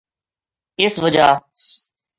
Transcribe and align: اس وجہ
اس 0.83 0.95
وجہ 1.03 1.29